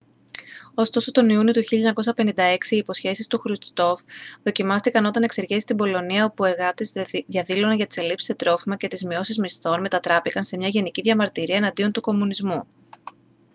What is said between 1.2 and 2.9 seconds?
ιούνιο του 1956 οι